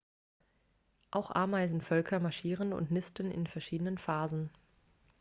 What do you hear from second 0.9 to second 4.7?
auch ameisenvölker marschieren und nisten in verschiedenen phasen